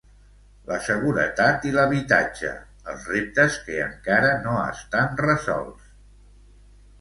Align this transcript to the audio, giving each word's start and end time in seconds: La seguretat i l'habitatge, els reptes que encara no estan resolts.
La 0.69 0.77
seguretat 0.85 1.67
i 1.71 1.73
l'habitatge, 1.75 2.53
els 2.93 3.05
reptes 3.11 3.59
que 3.67 3.77
encara 3.89 4.33
no 4.47 4.55
estan 4.63 5.13
resolts. 5.27 5.93